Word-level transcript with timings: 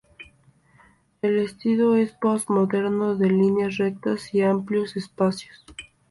El 1.21 1.37
estilo 1.37 1.93
es 1.95 2.11
post-moderno, 2.13 3.15
de 3.15 3.29
líneas 3.29 3.77
rectas 3.77 4.33
y 4.33 4.41
amplios 4.41 4.95
espacios. 4.97 5.63